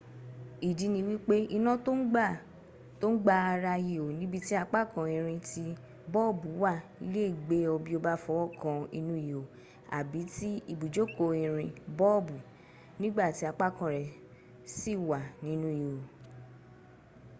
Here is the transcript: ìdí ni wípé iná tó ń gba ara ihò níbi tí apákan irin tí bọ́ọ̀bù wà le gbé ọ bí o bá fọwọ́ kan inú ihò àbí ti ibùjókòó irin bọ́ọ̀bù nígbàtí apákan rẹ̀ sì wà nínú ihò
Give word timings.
ìdí 0.69 0.85
ni 0.93 0.99
wípé 1.07 1.35
iná 1.57 1.73
tó 3.01 3.11
ń 3.11 3.17
gba 3.23 3.33
ara 3.53 3.73
ihò 3.89 4.05
níbi 4.19 4.37
tí 4.47 4.53
apákan 4.63 5.07
irin 5.17 5.39
tí 5.49 5.63
bọ́ọ̀bù 6.13 6.47
wà 6.63 6.73
le 7.13 7.23
gbé 7.43 7.57
ọ 7.73 7.75
bí 7.83 7.91
o 7.97 8.03
bá 8.05 8.13
fọwọ́ 8.23 8.47
kan 8.61 8.77
inú 8.99 9.13
ihò 9.29 9.43
àbí 9.99 10.19
ti 10.35 10.49
ibùjókòó 10.71 11.31
irin 11.45 11.71
bọ́ọ̀bù 11.97 12.35
nígbàtí 12.99 13.43
apákan 13.51 13.89
rẹ̀ 13.95 14.09
sì 14.77 14.91
wà 15.09 15.19
nínú 15.45 15.67
ihò 15.83 15.99